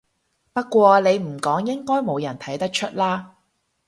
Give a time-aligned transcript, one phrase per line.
[0.53, 3.35] 不過你唔講應該冇人睇得出啦